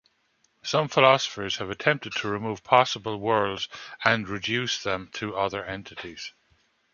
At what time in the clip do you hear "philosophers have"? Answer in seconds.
0.87-1.69